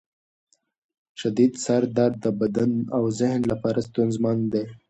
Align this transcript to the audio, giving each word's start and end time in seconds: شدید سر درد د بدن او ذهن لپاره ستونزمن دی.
شدید 1.19 1.53
سر 1.65 1.83
درد 1.97 2.15
د 2.25 2.27
بدن 2.41 2.71
او 2.95 3.03
ذهن 3.19 3.41
لپاره 3.51 3.79
ستونزمن 3.87 4.37
دی. 4.53 4.63